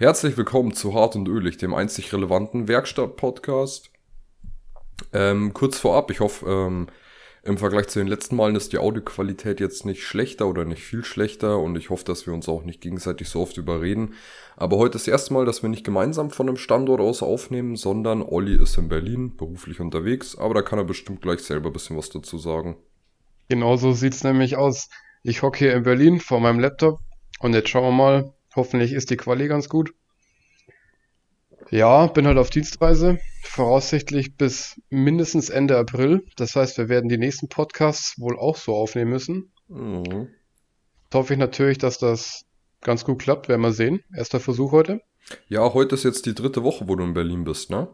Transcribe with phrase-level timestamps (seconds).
[0.00, 3.90] Herzlich willkommen zu Hart und Ölig, dem einzig relevanten Werkstatt-Podcast.
[5.12, 6.86] Ähm, kurz vorab, ich hoffe, ähm,
[7.42, 11.04] im Vergleich zu den letzten Malen ist die Audioqualität jetzt nicht schlechter oder nicht viel
[11.04, 14.14] schlechter und ich hoffe, dass wir uns auch nicht gegenseitig so oft überreden.
[14.56, 17.74] Aber heute ist das erste Mal, dass wir nicht gemeinsam von einem Standort aus aufnehmen,
[17.74, 21.72] sondern Olli ist in Berlin beruflich unterwegs, aber da kann er bestimmt gleich selber ein
[21.72, 22.76] bisschen was dazu sagen.
[23.48, 24.90] Genau so sieht's nämlich aus.
[25.24, 27.00] Ich hocke hier in Berlin vor meinem Laptop
[27.40, 29.94] und jetzt schauen wir mal, Hoffentlich ist die Quali ganz gut.
[31.70, 36.24] Ja, bin halt auf Dienstreise, voraussichtlich bis mindestens Ende April.
[36.36, 39.52] Das heißt, wir werden die nächsten Podcasts wohl auch so aufnehmen müssen.
[39.68, 40.28] Mhm.
[41.12, 42.46] hoffe ich natürlich, dass das
[42.80, 43.48] ganz gut klappt.
[43.48, 44.00] Werden wir sehen.
[44.14, 45.02] Erster Versuch heute.
[45.48, 47.88] Ja, heute ist jetzt die dritte Woche, wo du in Berlin bist, ne?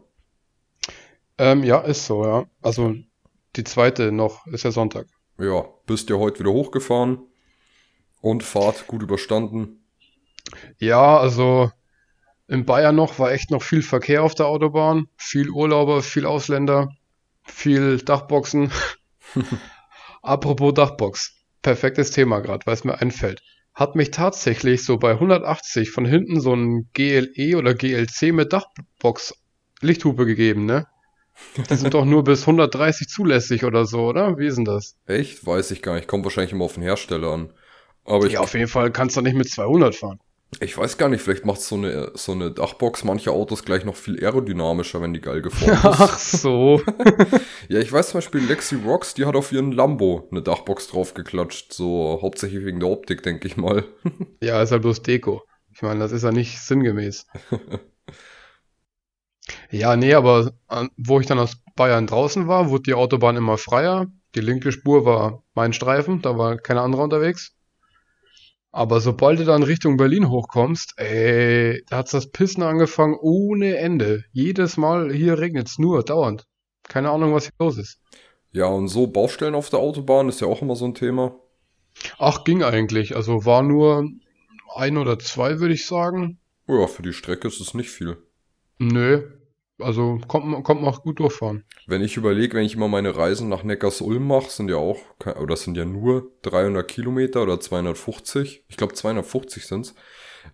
[1.37, 2.45] Ähm, ja, ist so, ja.
[2.61, 2.95] Also
[3.57, 5.07] die zweite noch, ist ja Sonntag.
[5.37, 7.19] Ja, bist ja heute wieder hochgefahren
[8.21, 9.84] und Fahrt gut überstanden.
[10.79, 11.71] Ja, also
[12.47, 16.89] in Bayern noch war echt noch viel Verkehr auf der Autobahn, viel Urlauber, viel Ausländer,
[17.43, 18.71] viel Dachboxen.
[20.21, 23.41] Apropos Dachbox, perfektes Thema gerade, weil es mir einfällt.
[23.73, 29.33] Hat mich tatsächlich so bei 180 von hinten so ein GLE oder GLC mit Dachbox
[29.81, 30.87] Lichthupe gegeben, ne?
[31.69, 34.37] Die sind doch nur bis 130 zulässig oder so, oder?
[34.37, 34.95] Wie ist denn das?
[35.05, 35.45] Echt?
[35.45, 36.07] Weiß ich gar nicht.
[36.07, 37.53] Kommt wahrscheinlich immer auf den Hersteller an.
[38.05, 40.19] Aber ich ja, auf jeden Fall kannst du nicht mit 200 fahren.
[40.61, 43.95] Ich weiß gar nicht, vielleicht macht so eine, so eine Dachbox manche Autos gleich noch
[43.95, 45.85] viel aerodynamischer, wenn die geil geformt ist.
[45.85, 46.81] Ach so.
[47.67, 51.73] ja, ich weiß zum Beispiel, Lexi Rocks, die hat auf ihren Lambo eine Dachbox draufgeklatscht.
[51.73, 53.83] So hauptsächlich wegen der Optik, denke ich mal.
[54.41, 55.43] ja, ist ja bloß Deko.
[55.73, 57.27] Ich meine, das ist ja nicht sinngemäß.
[59.71, 60.53] ja, nee, aber
[60.95, 64.07] wo ich dann aus Bayern draußen war, wurde die Autobahn immer freier.
[64.35, 67.54] Die linke Spur war mein Streifen, da war kein anderer unterwegs.
[68.75, 74.25] Aber sobald du dann Richtung Berlin hochkommst, ey, da hat's das Pissen angefangen ohne Ende.
[74.33, 76.45] Jedes Mal hier regnet's nur, dauernd.
[76.83, 78.01] Keine Ahnung, was hier los ist.
[78.51, 81.39] Ja, und so Baustellen auf der Autobahn ist ja auch immer so ein Thema.
[82.17, 83.15] Ach, ging eigentlich.
[83.15, 84.09] Also war nur
[84.75, 86.41] ein oder zwei, würde ich sagen.
[86.67, 88.17] Ja, für die Strecke ist es nicht viel.
[88.77, 89.23] Nö,
[89.79, 91.63] also kommt, man kommt man auch gut durchfahren.
[91.87, 94.99] Wenn ich überlege, wenn ich immer meine Reisen nach Neckars-Ulm mache, sind ja auch,
[95.39, 98.63] oder sind ja nur 300 Kilometer oder 250.
[98.67, 99.95] Ich glaube 250 sind's.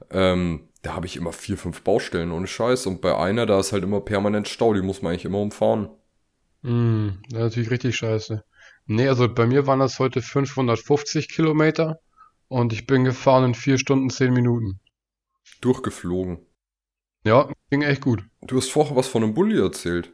[0.10, 2.88] Ähm, da habe ich immer vier, fünf Baustellen ohne Scheiß.
[2.88, 5.90] Und bei einer, da ist halt immer permanent Stau, die muss man eigentlich immer umfahren.
[6.64, 8.44] Mm, das ist natürlich richtig scheiße.
[8.88, 12.00] Nee, also bei mir waren das heute 550 Kilometer
[12.48, 14.80] und ich bin gefahren in vier Stunden, zehn Minuten.
[15.62, 16.40] Durchgeflogen.
[17.24, 18.24] Ja, ging echt gut.
[18.42, 20.12] Du hast vorher was von einem Bulli erzählt.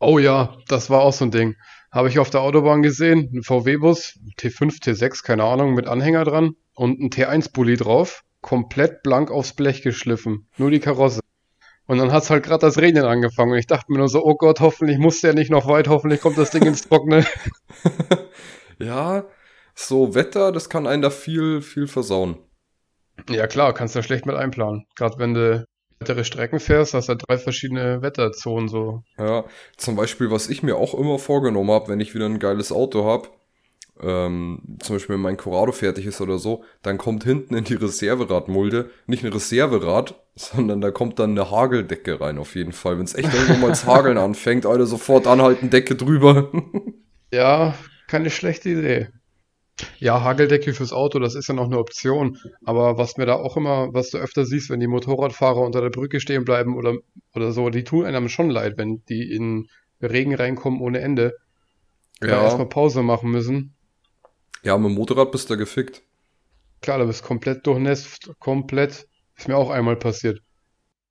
[0.00, 1.56] Oh ja, das war auch so ein Ding.
[1.92, 6.56] Habe ich auf der Autobahn gesehen, ein VW-Bus, T5, T6, keine Ahnung, mit Anhänger dran
[6.74, 11.20] und ein T1-Bulli drauf, komplett blank aufs Blech geschliffen, nur die Karosse.
[11.86, 14.34] Und dann hat's halt gerade das Regnen angefangen und ich dachte mir nur so, oh
[14.36, 17.26] Gott, hoffentlich muss der nicht noch weit, hoffentlich kommt das Ding ins Trockene.
[18.78, 19.24] ja,
[19.74, 22.38] so Wetter, das kann einen da viel, viel versauen.
[23.28, 24.86] Ja klar, kannst du schlecht mit einplanen.
[24.96, 25.66] Gerade wenn du
[26.02, 29.04] weitere Strecken fährst, hast du drei verschiedene Wetterzonen so.
[29.18, 29.44] Ja,
[29.76, 33.04] zum Beispiel, was ich mir auch immer vorgenommen habe, wenn ich wieder ein geiles Auto
[33.04, 33.28] habe,
[34.00, 37.74] ähm, zum Beispiel wenn mein Corrado fertig ist oder so, dann kommt hinten in die
[37.74, 42.98] Reserveradmulde nicht ein Reserverad, sondern da kommt dann eine Hageldecke rein auf jeden Fall.
[42.98, 46.50] Wenn es echt irgendwo mal zu hageln anfängt, Alter, sofort anhalten, Decke drüber.
[47.32, 47.74] ja,
[48.08, 49.08] keine schlechte Idee.
[49.98, 52.38] Ja, Hageldecke fürs Auto, das ist ja noch eine Option.
[52.64, 55.90] Aber was mir da auch immer, was du öfter siehst, wenn die Motorradfahrer unter der
[55.90, 56.94] Brücke stehen bleiben oder,
[57.34, 59.68] oder so, die tun einem schon leid, wenn die in
[60.00, 61.34] Regen reinkommen ohne Ende.
[62.20, 62.28] Ja.
[62.28, 63.74] ja erstmal Pause machen müssen.
[64.62, 66.02] Ja, mit dem Motorrad bist du gefickt.
[66.80, 69.06] Klar, du bist komplett durchnässt, komplett.
[69.36, 70.40] Ist mir auch einmal passiert.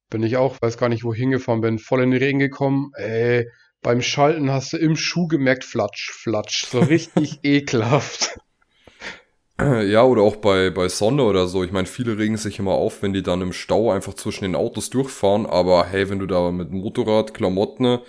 [0.10, 2.92] Bin ich auch, weiß gar nicht, wo ich hingefahren bin, voll in den Regen gekommen.
[2.96, 3.48] Ey,
[3.82, 6.66] beim Schalten hast du im Schuh gemerkt, flatsch, flatsch.
[6.66, 8.38] So richtig ekelhaft.
[9.60, 11.64] Ja, oder auch bei, bei Sonne oder so.
[11.64, 14.56] Ich meine, viele regen sich immer auf, wenn die dann im Stau einfach zwischen den
[14.56, 15.46] Autos durchfahren.
[15.46, 18.00] Aber hey, wenn du da mit Motorrad, Klamotten,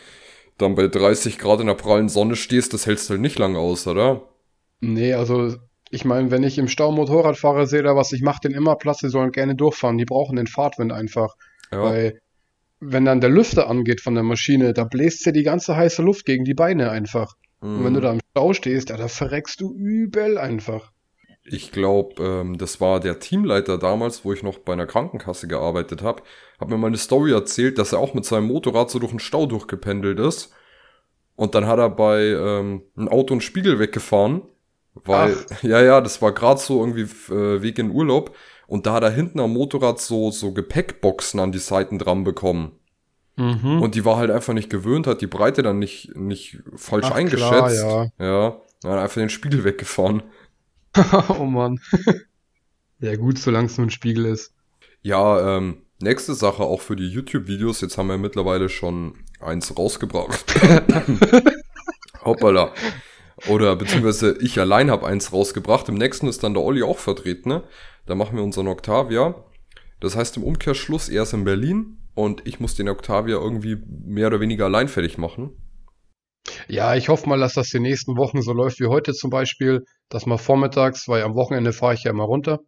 [0.56, 3.58] dann bei 30 Grad in der prallen Sonne stehst, das hältst du halt nicht lange
[3.58, 4.22] aus, oder?
[4.81, 5.55] Nee, also
[5.90, 8.99] ich meine, wenn ich im Stau Motorradfahrer sehe oder was, ich mache den immer Platz,
[9.00, 9.99] die sollen gerne durchfahren.
[9.99, 11.34] Die brauchen den Fahrtwind einfach.
[11.70, 11.82] Ja.
[11.82, 12.20] Weil
[12.81, 16.25] wenn dann der Lüfter angeht von der Maschine, da bläst ja die ganze heiße Luft
[16.25, 17.34] gegen die Beine einfach.
[17.61, 17.76] Mhm.
[17.76, 18.05] Und wenn du mhm.
[18.05, 20.92] da im Stau stehst, ja, da verreckst du übel einfach
[21.44, 26.03] ich glaube, ähm, das war der Teamleiter damals, wo ich noch bei einer Krankenkasse gearbeitet
[26.03, 26.23] habe,
[26.61, 29.19] hat mir mal eine Story erzählt, dass er auch mit seinem Motorrad so durch den
[29.19, 30.53] Stau durchgependelt ist.
[31.35, 34.43] Und dann hat er bei ähm, ein Auto einen Spiegel weggefahren,
[34.94, 35.62] weil, Ach.
[35.62, 38.37] ja, ja, das war gerade so irgendwie äh, Weg in Urlaub.
[38.69, 42.73] Und da hat er hinten am Motorrad so, so Gepäckboxen an die Seiten dran bekommen.
[43.37, 43.83] Mhm.
[43.83, 47.15] Und die war halt einfach nicht gewöhnt, hat die Breite dann nicht, nicht falsch Ach,
[47.15, 47.81] eingeschätzt.
[47.81, 48.61] klar, ja.
[48.83, 50.23] Dann hat einfach den Spiegel weggefahren.
[51.29, 51.81] oh Mann.
[52.99, 54.53] ja gut, solange es nur ein Spiegel ist.
[55.03, 57.81] Ja, ähm, nächste Sache auch für die YouTube-Videos.
[57.81, 60.55] Jetzt haben wir mittlerweile schon eins rausgebracht.
[62.25, 62.73] Hoppala.
[63.49, 65.89] Oder beziehungsweise ich allein habe eins rausgebracht.
[65.89, 67.49] Im nächsten ist dann der Olli auch vertreten.
[67.49, 67.62] Ne?
[68.06, 69.35] Da machen wir unseren Octavia.
[70.00, 74.29] Das heißt im Umkehrschluss, er ist in Berlin und ich muss den Octavia irgendwie mehr
[74.29, 75.50] oder weniger allein fertig machen.
[76.69, 79.85] Ja, ich hoffe mal, dass das die nächsten Wochen so läuft wie heute zum Beispiel,
[80.09, 82.61] dass man vormittags, weil am Wochenende fahre ich ja immer runter,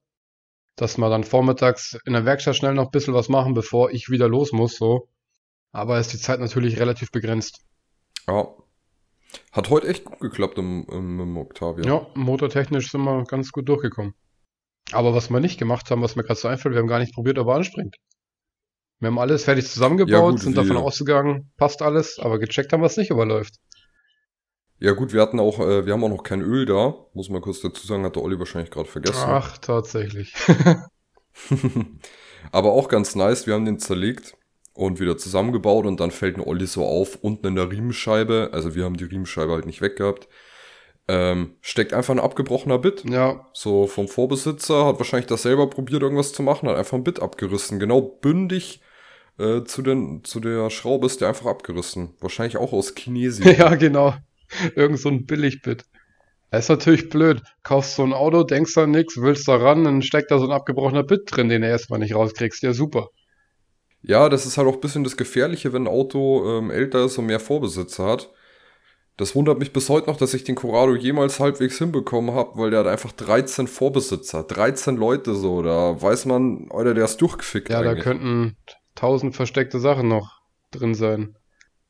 [0.77, 4.11] dass wir dann vormittags in der Werkstatt schnell noch ein bisschen was machen, bevor ich
[4.11, 5.09] wieder los muss, so.
[5.73, 7.61] Aber ist die Zeit natürlich relativ begrenzt.
[8.29, 8.49] Ja.
[9.51, 11.85] Hat heute echt gut geklappt im, im, im Octavia.
[11.85, 14.15] Ja, motortechnisch sind wir ganz gut durchgekommen.
[14.93, 17.15] Aber was wir nicht gemacht haben, was mir gerade so einfällt, wir haben gar nicht
[17.15, 17.97] probiert, ob er anspringt.
[19.05, 22.81] Wir haben alles fertig zusammengebaut, Ja, gut, sind davon ausgegangen, passt alles, aber gecheckt haben
[22.81, 23.57] wir es nicht, ob er läuft.
[24.79, 26.95] Ja gut, wir hatten auch, äh, wir haben auch noch kein Öl da.
[27.13, 29.25] Muss man kurz dazu sagen, hat der Olli wahrscheinlich gerade vergessen.
[29.27, 30.35] Ach, tatsächlich.
[32.53, 34.35] Aber auch ganz nice, wir haben den zerlegt
[34.73, 38.75] und wieder zusammengebaut und dann fällt ein Olli so auf, unten in der Riemenscheibe, also
[38.75, 40.29] wir haben die Riemenscheibe halt nicht weggehabt,
[41.09, 43.05] ähm, steckt einfach ein abgebrochener Bit.
[43.09, 47.05] Ja, So vom Vorbesitzer, hat wahrscheinlich das selber probiert, irgendwas zu machen, hat einfach ein
[47.05, 47.79] Bit abgerissen.
[47.79, 48.81] Genau bündig
[49.39, 52.15] äh, zu, den, zu der Schraube ist der einfach abgerissen.
[52.21, 53.55] Wahrscheinlich auch aus Chinesien.
[53.59, 54.15] ja, genau.
[54.77, 55.85] Irgend so ein Billigbit.
[56.51, 57.43] Das ist natürlich blöd.
[57.65, 60.53] Kaufst so ein Auto, denkst an nix, willst da ran, dann steckt da so ein
[60.53, 62.63] abgebrochener Bit drin, den du erstmal nicht rauskriegst.
[62.63, 63.09] Ja, super.
[64.03, 67.19] Ja, das ist halt auch ein bisschen das Gefährliche, wenn ein Auto ähm, älter ist
[67.19, 68.31] und mehr Vorbesitzer hat.
[69.17, 72.71] Das wundert mich bis heute noch, dass ich den Corrado jemals halbwegs hinbekommen habe, weil
[72.71, 75.63] der hat einfach 13 Vorbesitzer, 13 Leute so.
[75.63, 78.05] Da weiß man, Alter, der ist durchgefickt Ja, da eigentlich.
[78.05, 78.57] könnten
[78.95, 81.37] tausend versteckte Sachen noch drin sein.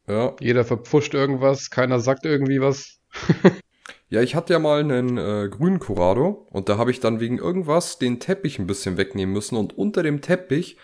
[0.07, 0.35] ja.
[0.41, 3.01] Jeder verpfuscht irgendwas, keiner sagt irgendwie was.
[4.09, 7.39] ja, ich hatte ja mal einen äh, grünen Corrado und da habe ich dann wegen
[7.39, 10.77] irgendwas den Teppich ein bisschen wegnehmen müssen und unter dem Teppich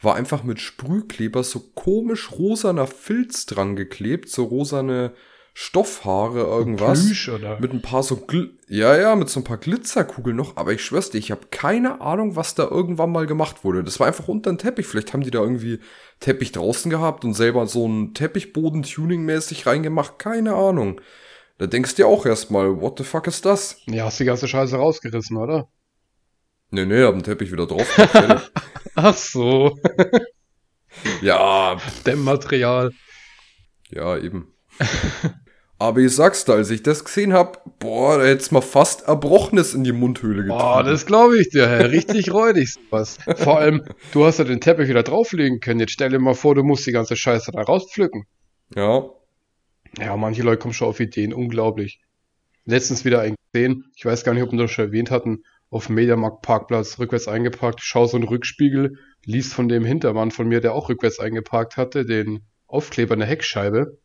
[0.00, 5.14] war einfach mit Sprühkleber so komisch rosaner Filz dran geklebt, so rosane
[5.58, 7.06] Stoffhaare, irgendwas.
[7.06, 7.58] Plüsch oder?
[7.58, 10.84] Mit ein paar so, Gl ja, ja, mit so ein paar Glitzerkugeln noch, aber ich
[10.84, 13.82] schwör's dir, ich habe keine Ahnung, was da irgendwann mal gemacht wurde.
[13.82, 14.86] Das war einfach unter den Teppich.
[14.86, 15.80] Vielleicht haben die da irgendwie
[16.20, 20.18] Teppich draußen gehabt und selber so einen Teppichboden tuning-mäßig reingemacht.
[20.18, 21.00] Keine Ahnung.
[21.56, 23.80] Da denkst du dir auch erstmal, what the fuck ist das?
[23.86, 25.70] Ja, hast die ganze Scheiße rausgerissen, oder?
[26.70, 27.96] Nee, nee, hab den Teppich wieder drauf.
[28.94, 29.78] Ach so,
[31.22, 32.92] ja, Dämmmaterial.
[33.88, 34.52] ja, eben.
[35.78, 39.74] aber ich sag's da, als ich das gesehen hab, boah, da hätt's mal fast Erbrochenes
[39.74, 40.60] in die Mundhöhle getrieben.
[40.62, 41.90] Oh, das glaube ich dir, Herr.
[41.90, 43.18] Richtig räudig sowas.
[43.36, 45.80] Vor allem, du hast ja den Teppich wieder drauflegen können.
[45.80, 48.24] Jetzt stell dir mal vor, du musst die ganze Scheiße da rauspflücken.
[48.74, 49.04] ja,
[49.98, 52.00] Ja, manche Leute kommen schon auf Ideen, unglaublich.
[52.64, 55.86] Letztens wieder einen gesehen, ich weiß gar nicht, ob wir das schon erwähnt hatten, auf
[55.86, 60.60] dem Mediamarkt Parkplatz rückwärts eingeparkt, schau so einen Rückspiegel, liest von dem Hintermann von mir,
[60.60, 63.98] der auch rückwärts eingeparkt hatte, den Aufkleber in der Heckscheibe.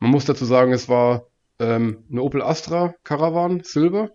[0.00, 1.26] Man muss dazu sagen, es war
[1.58, 4.10] ähm, eine Opel Astra Caravan Silber.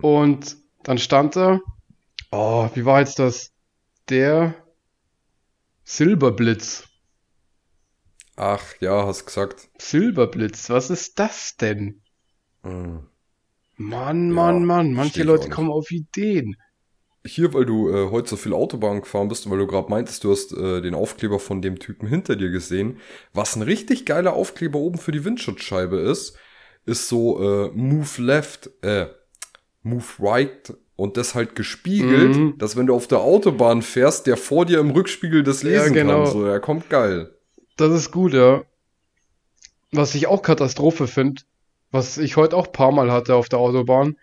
[0.00, 1.60] Und dann stand da,
[2.30, 3.52] oh, wie war jetzt das?
[4.08, 4.54] Der
[5.84, 6.88] Silberblitz.
[8.36, 9.68] ach, ja, hast gesagt.
[9.78, 12.02] Silberblitz, was ist das denn?
[12.62, 13.08] Hm.
[13.76, 16.56] Mann, Ja, Mann, Mann, manche Leute kommen auf Ideen.
[17.28, 20.24] Hier, weil du äh, heute so viel Autobahn gefahren bist und weil du gerade meintest,
[20.24, 22.98] du hast äh, den Aufkleber von dem Typen hinter dir gesehen.
[23.34, 26.36] Was ein richtig geiler Aufkleber oben für die Windschutzscheibe ist,
[26.86, 29.06] ist so äh, Move Left, äh,
[29.82, 32.54] Move Right und das halt gespiegelt, Mhm.
[32.58, 35.92] dass wenn du auf der Autobahn fährst, der vor dir im Rückspiegel das Ja, lesen
[35.94, 36.24] genau.
[36.24, 36.32] kann.
[36.32, 37.30] So, der kommt geil.
[37.76, 38.62] Das ist gut, ja.
[39.92, 41.42] Was ich auch Katastrophe finde,
[41.90, 44.16] was ich heute auch ein paar Mal hatte auf der Autobahn,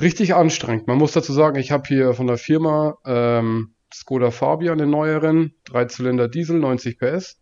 [0.00, 0.86] richtig anstrengend.
[0.86, 5.54] Man muss dazu sagen, ich habe hier von der Firma ähm, Skoda Fabia, den neueren,
[5.64, 7.38] Dreizylinder Diesel, 90 PS.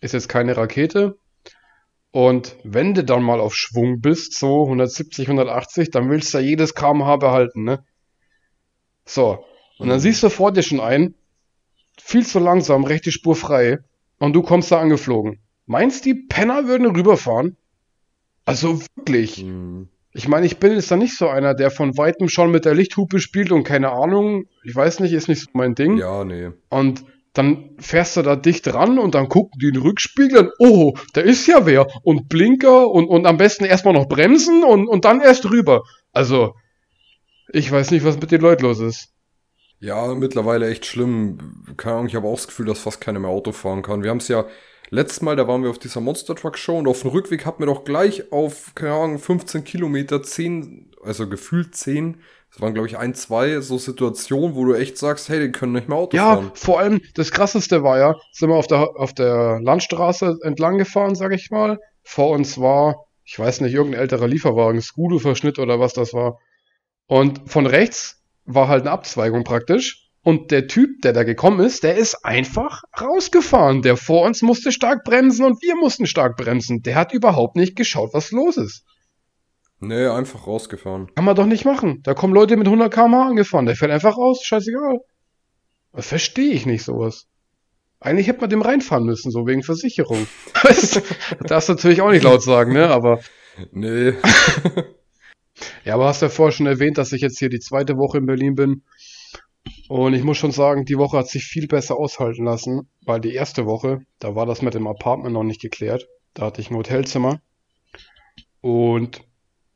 [0.00, 1.16] Ist jetzt keine Rakete.
[2.10, 6.44] Und wenn du dann mal auf Schwung bist, so 170, 180, dann willst du ja
[6.44, 7.84] jedes kmh behalten, ne?
[9.04, 9.44] So.
[9.78, 10.02] Und dann Mhm.
[10.02, 11.14] siehst du vor dir schon ein,
[12.00, 13.78] viel zu langsam, rechte Spur frei,
[14.18, 15.40] und du kommst da angeflogen.
[15.66, 17.56] Meinst die Penner würden rüberfahren?
[18.44, 19.38] Also wirklich.
[19.38, 19.88] Hm.
[20.14, 22.74] Ich meine, ich bin jetzt da nicht so einer, der von weitem schon mit der
[22.74, 25.96] Lichthupe spielt und keine Ahnung, ich weiß nicht, ist nicht so mein Ding.
[25.96, 26.50] Ja, nee.
[26.68, 30.52] Und dann fährst du da dicht ran und dann gucken die in den Rückspiegel und,
[30.58, 31.86] oh, da ist ja wer.
[32.02, 35.82] Und Blinker und, und am besten erstmal noch bremsen und, und dann erst rüber.
[36.12, 36.54] Also,
[37.50, 39.08] ich weiß nicht, was mit den Leuten los ist.
[39.80, 41.64] Ja, mittlerweile echt schlimm.
[41.78, 44.02] Keine Ahnung, ich habe auch das Gefühl, dass fast keiner mehr Auto fahren kann.
[44.02, 44.44] Wir haben es ja
[44.92, 47.60] letztes Mal, da waren wir auf dieser Monster Truck Show und auf dem Rückweg hatten
[47.62, 52.20] wir doch gleich auf, keine Ahnung, 15 Kilometer 10, also gefühlt 10.
[52.50, 55.72] Das waren, glaube ich, ein, zwei so Situationen, wo du echt sagst, hey, die können
[55.72, 56.50] nicht mehr Auto Ja, fahren.
[56.54, 61.14] vor allem das krasseste war ja, sind wir auf der, auf der Landstraße entlang gefahren,
[61.14, 61.78] sag ich mal.
[62.02, 66.38] Vor uns war, ich weiß nicht, irgendein älterer Lieferwagen, Skudo-Verschnitt oder was das war.
[67.06, 70.01] Und von rechts war halt eine Abzweigung praktisch.
[70.24, 73.82] Und der Typ, der da gekommen ist, der ist einfach rausgefahren.
[73.82, 76.82] Der vor uns musste stark bremsen und wir mussten stark bremsen.
[76.82, 78.84] Der hat überhaupt nicht geschaut, was los ist.
[79.80, 81.12] Nee, einfach rausgefahren.
[81.16, 82.02] Kann man doch nicht machen.
[82.04, 83.66] Da kommen Leute mit 100 km/h angefahren.
[83.66, 84.42] Der fährt einfach raus.
[84.44, 84.98] Scheißegal.
[85.94, 87.26] Verstehe ich nicht sowas.
[87.98, 90.26] Eigentlich hätte man dem reinfahren müssen, so wegen Versicherung.
[90.62, 91.02] Das
[91.48, 92.88] darfst du natürlich auch nicht laut sagen, ne?
[92.88, 93.20] Aber
[93.72, 94.14] Nee.
[95.84, 98.26] Ja, aber hast ja vorher schon erwähnt, dass ich jetzt hier die zweite Woche in
[98.26, 98.82] Berlin bin.
[99.88, 103.34] Und ich muss schon sagen, die Woche hat sich viel besser aushalten lassen, weil die
[103.34, 106.08] erste Woche, da war das mit dem Apartment noch nicht geklärt.
[106.34, 107.40] Da hatte ich ein Hotelzimmer.
[108.60, 109.22] Und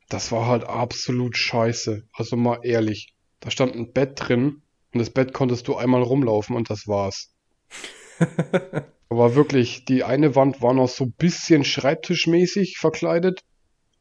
[0.09, 2.07] das war halt absolut scheiße.
[2.13, 3.13] Also mal ehrlich.
[3.39, 4.61] Da stand ein Bett drin
[4.93, 7.33] und das Bett konntest du einmal rumlaufen und das war's.
[9.09, 13.43] Aber wirklich, die eine Wand war noch so ein bisschen schreibtischmäßig verkleidet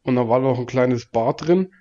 [0.03, 1.73] und da war noch ein kleines Bad drin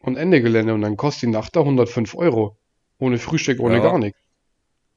[0.00, 2.58] und Ende Gelände und dann kostet die Nacht da 105 Euro.
[2.98, 3.82] Ohne Frühstück, ohne Ja.
[3.82, 4.18] gar nichts.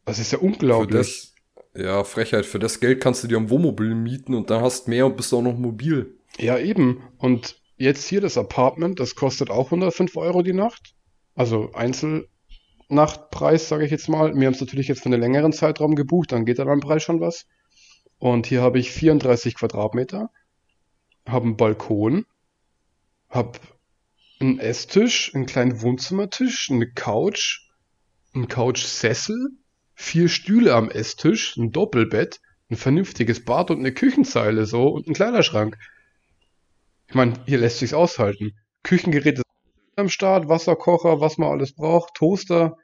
[0.06, 0.92] Das ist ja Für unglaublich.
[0.92, 1.34] das,
[1.76, 2.46] ja, Frechheit.
[2.46, 5.34] Für das Geld kannst du dir ein Wohnmobil mieten und dann hast mehr und bist
[5.34, 6.18] auch noch mobil.
[6.38, 7.04] Ja, eben.
[7.18, 10.96] Und jetzt hier das Apartment, das kostet auch 105 Euro die Nacht.
[11.36, 14.36] Also Einzelnachtpreis, sage ich jetzt mal.
[14.36, 17.04] Wir haben es natürlich jetzt für einen längeren Zeitraum gebucht, dann geht da beim Preis
[17.04, 17.46] schon was.
[18.18, 20.30] Und hier habe ich 34 Quadratmeter,
[21.28, 22.26] habe einen Balkon,
[23.30, 23.60] habe
[24.42, 27.69] einen Esstisch, einen kleinen Wohnzimmertisch, eine Couch,
[28.40, 29.50] einen Couchsessel,
[29.94, 35.16] vier Stühle am Esstisch, ein Doppelbett, ein vernünftiges Bad und eine Küchenzeile so und einen
[35.16, 35.78] Kleiderschrank.
[37.08, 38.54] Ich meine, hier lässt sich's aushalten.
[38.84, 39.42] Küchengeräte
[39.96, 42.78] am Start, Wasserkocher, was man alles braucht, Toaster.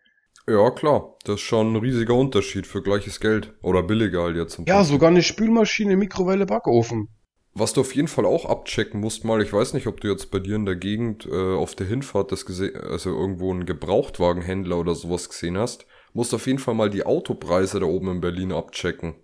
[0.47, 1.15] Ja, klar.
[1.23, 3.53] Das ist schon ein riesiger Unterschied für gleiches Geld.
[3.61, 4.59] Oder billiger halt jetzt.
[4.67, 7.14] Ja, sogar eine Spülmaschine, Mikrowelle, Backofen.
[7.57, 10.29] Was du auf jeden Fall auch abchecken musst, mal, ich weiß nicht, ob du jetzt
[10.29, 14.77] bei dir in der Gegend äh, auf der Hinfahrt das gesehen, also irgendwo einen Gebrauchtwagenhändler
[14.77, 18.51] oder sowas gesehen hast, musst auf jeden Fall mal die Autopreise da oben in Berlin
[18.51, 19.15] abchecken.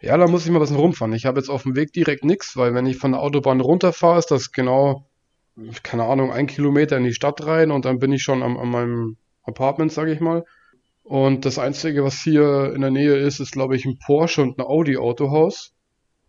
[0.00, 1.12] Ja, da muss ich mal ein bisschen rumfahren.
[1.12, 4.18] Ich habe jetzt auf dem Weg direkt nichts, weil wenn ich von der Autobahn runterfahre,
[4.18, 5.04] ist das genau,
[5.82, 8.70] keine Ahnung, ein Kilometer in die Stadt rein und dann bin ich schon am, an
[8.70, 10.46] meinem Apartment, sage ich mal.
[11.02, 14.58] Und das Einzige, was hier in der Nähe ist, ist, glaube ich, ein Porsche und
[14.58, 15.73] ein Audi Autohaus.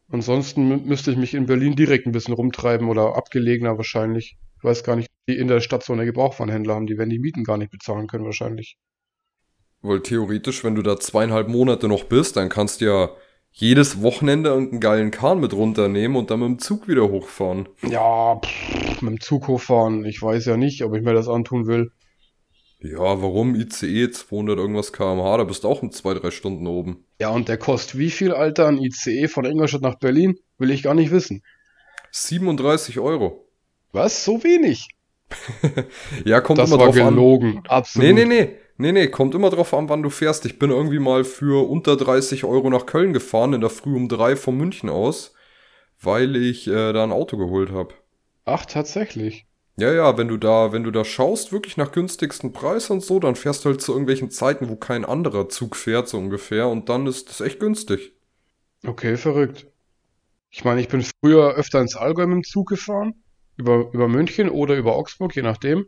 [0.10, 4.38] Ansonsten mü- müsste ich mich in Berlin direkt ein bisschen rumtreiben oder abgelegener wahrscheinlich.
[4.58, 7.20] Ich weiß gar nicht, die in der Stadt so eine Gebrauchwarenhändler haben, die werden die
[7.20, 8.78] Mieten gar nicht bezahlen können wahrscheinlich.
[9.82, 13.10] Weil theoretisch, wenn du da zweieinhalb Monate noch bist, dann kannst du ja
[13.52, 17.70] jedes Wochenende irgendeinen geilen Kahn mit runternehmen und dann mit dem Zug wieder hochfahren.
[17.84, 21.68] Ja, pff, mit dem Zug hochfahren, ich weiß ja nicht, ob ich mir das antun
[21.68, 21.92] will.
[22.92, 23.56] Ja, warum?
[23.56, 27.06] ICE 200 irgendwas kmh, da bist du auch in zwei, drei Stunden oben.
[27.20, 30.38] Ja, und der kostet wie viel, Alter, ein ICE von Ingolstadt nach Berlin?
[30.58, 31.44] Will ich gar nicht wissen.
[32.12, 33.48] 37 Euro.
[33.92, 34.24] Was?
[34.24, 34.88] So wenig?
[36.26, 37.16] Ja, kommt Das immer war drauf an.
[37.16, 38.08] gelogen, absolut.
[38.08, 38.56] Nee, nee, nee.
[38.78, 40.46] Nee, nee, kommt immer drauf an, wann du fährst.
[40.46, 44.10] Ich bin irgendwie mal für unter 30 Euro nach Köln gefahren, in der Früh um
[44.10, 45.34] drei von München aus,
[46.02, 47.94] weil ich äh, da ein Auto geholt habe.
[48.46, 49.45] Ach, tatsächlich.
[49.78, 53.20] Ja, ja, wenn du da, wenn du da schaust, wirklich nach günstigsten Preis und so,
[53.20, 56.88] dann fährst du halt zu irgendwelchen Zeiten, wo kein anderer Zug fährt, so ungefähr, und
[56.88, 58.14] dann ist das echt günstig.
[58.88, 59.68] Okay, verrückt.
[60.50, 63.16] Ich meine, ich bin früher öfter ins Allgäu mit dem Zug gefahren,
[63.58, 65.88] über, über München oder über Augsburg, je nachdem.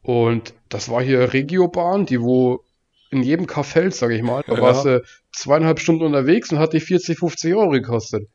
[0.00, 2.64] Und das war hier Regiobahn, die wo
[3.10, 4.42] in jedem Kaff hält, sag ich mal.
[4.46, 4.62] Da Ja.
[4.62, 8.26] warst du zweieinhalb Stunden unterwegs und hat die 40, 50 Euro gekostet.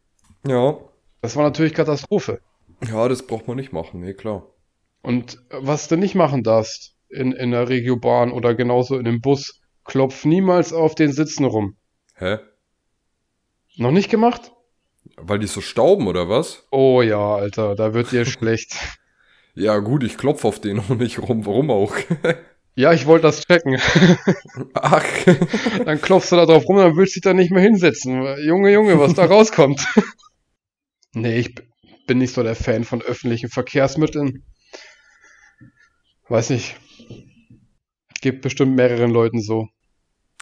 [0.45, 0.77] Ja.
[1.21, 2.41] Das war natürlich Katastrophe.
[2.87, 4.45] Ja, das braucht man nicht machen, nee, klar.
[5.03, 9.61] Und was du nicht machen darfst in, in der Regiobahn oder genauso in dem Bus,
[9.83, 11.75] klopf niemals auf den Sitzen rum.
[12.15, 12.39] Hä?
[13.75, 14.53] Noch nicht gemacht?
[15.17, 16.65] Weil die so stauben, oder was?
[16.71, 18.77] Oh ja, Alter, da wird dir schlecht.
[19.55, 21.95] Ja, gut, ich klopf auf den auch nicht rum, warum auch?
[22.75, 23.79] Ja, ich wollte das checken.
[24.73, 25.05] Ach.
[25.85, 28.23] Dann klopfst du da drauf rum, dann willst du dich da nicht mehr hinsetzen.
[28.43, 29.85] Junge, Junge, was da rauskommt.
[31.13, 31.53] Nee, ich
[32.07, 34.43] bin nicht so der Fan von öffentlichen Verkehrsmitteln.
[36.33, 36.75] Weiß nicht.
[38.19, 39.69] Gibt bestimmt mehreren Leuten so.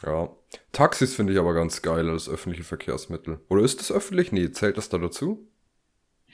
[0.06, 0.30] Ja.
[0.72, 3.42] Taxis finde ich aber ganz geil als öffentliche Verkehrsmittel.
[3.50, 4.32] Oder ist das öffentlich?
[4.32, 5.52] Nee, zählt das da dazu?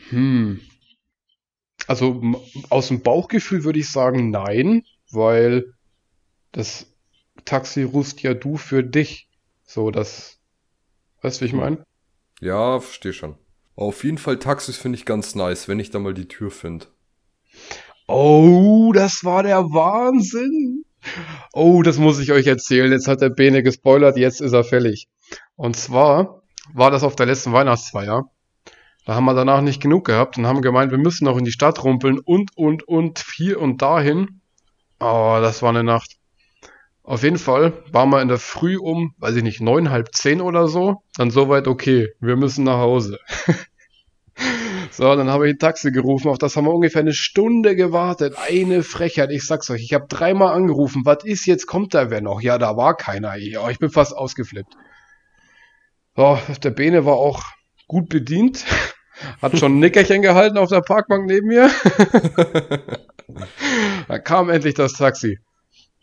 [0.09, 0.59] Hm.
[1.87, 2.21] Also
[2.69, 5.73] aus dem Bauchgefühl würde ich sagen nein, weil
[6.51, 6.95] das
[7.43, 9.27] Taxi rufst ja du für dich.
[9.63, 10.39] So, das,
[11.23, 11.83] weißt du, wie ich meine?
[12.41, 13.39] Ja, verstehe schon.
[13.75, 16.85] Auf jeden Fall Taxis finde ich ganz nice, wenn ich da mal die Tür finde.
[18.07, 20.83] Oh, das war der Wahnsinn.
[21.53, 22.91] Oh, das muss ich euch erzählen.
[22.91, 25.07] Jetzt hat der Bene gespoilert, jetzt ist er fällig.
[25.55, 26.41] Und zwar
[26.73, 28.29] war das auf der letzten Weihnachtsfeier.
[29.05, 31.51] Da haben wir danach nicht genug gehabt und haben gemeint, wir müssen noch in die
[31.51, 34.41] Stadt rumpeln und, und, und, hier und dahin.
[34.99, 36.17] Oh, das war eine Nacht.
[37.03, 40.41] Auf jeden Fall waren wir in der Früh um, weiß ich nicht, neun, halb zehn
[40.41, 41.03] oder so.
[41.15, 43.17] Dann soweit, okay, wir müssen nach Hause.
[44.91, 46.29] so, dann habe ich ein Taxi gerufen.
[46.29, 48.36] Auf das haben wir ungefähr eine Stunde gewartet.
[48.38, 49.82] Eine Frechheit, ich sag's euch.
[49.84, 51.03] Ich habe dreimal angerufen.
[51.06, 51.67] Was ist jetzt?
[51.67, 52.41] Kommt da wer noch?
[52.41, 53.36] Ja, da war keiner.
[53.36, 54.74] Ja, ich bin fast ausgeflippt.
[56.15, 57.44] So, der Bene war auch
[57.88, 58.65] gut bedient.
[59.41, 61.70] Hat schon ein Nickerchen gehalten auf der Parkbank neben mir.
[64.08, 65.39] Dann kam endlich das Taxi.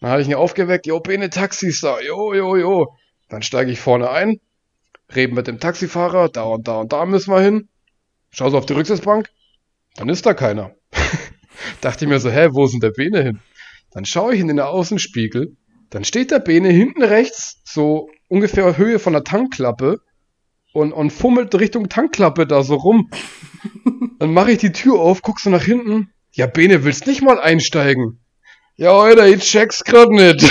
[0.00, 2.94] Dann habe ich ihn aufgeweckt, jo, Bene Taxis da, jo, jo, jo.
[3.28, 4.40] Dann steige ich vorne ein,
[5.14, 7.68] reden mit dem Taxifahrer, da und da und da müssen wir hin.
[8.34, 9.30] Schau so auf die Rücksitzbank,
[9.94, 10.72] dann ist da keiner.
[11.80, 13.40] Dachte ich mir so, hä, wo ist denn der Bene hin?
[13.92, 15.56] Dann schaue ich in den Außenspiegel,
[15.90, 20.00] dann steht der Bene hinten rechts, so ungefähr Höhe von der Tankklappe,
[20.72, 23.08] und, und fummelt Richtung Tankklappe da so rum.
[24.18, 26.10] Dann mache ich die Tür auf, guckst du nach hinten.
[26.32, 28.18] Ja, Bene, willst nicht mal einsteigen?
[28.74, 30.42] Ja, Alter, ich check's grad nicht.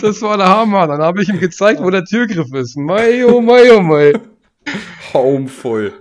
[0.00, 0.86] das war der Hammer.
[0.86, 2.78] Dann habe ich ihm gezeigt, wo der Türgriff ist.
[2.78, 4.14] Mei, oh mei, oh mei.
[5.14, 5.92] Haum voll.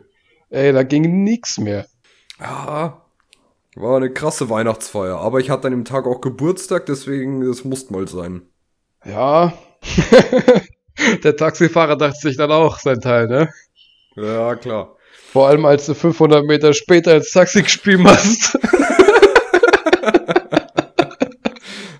[0.49, 1.85] Ey, da ging nix mehr.
[2.39, 3.01] Ja,
[3.75, 5.19] war eine krasse Weihnachtsfeier.
[5.19, 8.41] Aber ich hatte an dem Tag auch Geburtstag, deswegen, das musste mal sein.
[9.05, 9.53] Ja.
[11.23, 13.49] der Taxifahrer dachte sich dann auch sein Teil, ne?
[14.15, 14.95] Ja, klar.
[15.31, 18.57] Vor allem, als du 500 Meter später ins Taxi gespielt hast.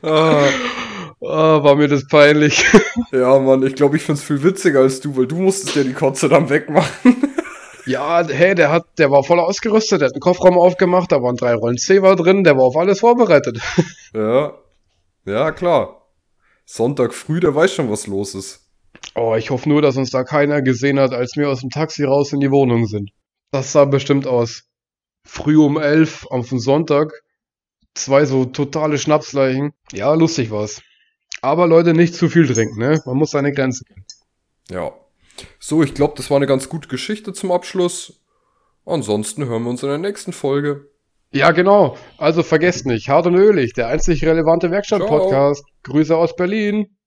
[0.02, 0.48] ah,
[1.60, 2.66] ah, war mir das peinlich.
[3.12, 5.94] ja, Mann, ich glaube, ich find's viel witziger als du, weil du musstest ja die
[5.94, 7.16] Kotze dann wegmachen.
[7.86, 11.36] ja, hey, der hat, der war voll ausgerüstet, der hat einen Kofferraum aufgemacht, da waren
[11.36, 13.60] drei Rollen Zewa drin, der war auf alles vorbereitet.
[14.14, 14.54] ja,
[15.26, 16.08] ja, klar.
[16.66, 18.66] Sonntag früh, der weiß schon, was los ist.
[19.16, 22.04] Oh, ich hoffe nur, dass uns da keiner gesehen hat, als wir aus dem Taxi
[22.04, 23.12] raus in die Wohnung sind.
[23.52, 24.64] Das sah bestimmt aus.
[25.26, 27.12] Früh um elf auf dem Sonntag.
[27.96, 29.74] Zwei so totale Schnapsleichen.
[29.92, 30.82] Ja, lustig war's.
[31.42, 33.02] Aber Leute, nicht zu viel trinken, ne?
[33.06, 34.06] Man muss seine Grenzen kennen.
[34.70, 34.92] Ja.
[35.60, 38.22] So, ich glaube, das war eine ganz gute Geschichte zum Abschluss.
[38.86, 40.90] Ansonsten hören wir uns in der nächsten Folge.
[41.32, 41.96] Ja, genau.
[42.18, 45.64] Also vergesst nicht, hart und ölig, der einzig relevante Werkstatt-Podcast.
[45.84, 46.98] Grüße aus Berlin.